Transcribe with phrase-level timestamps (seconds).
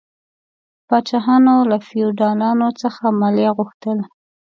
[0.87, 3.97] پاچاهانو له فیوډالانو څخه مالیه غوښتل.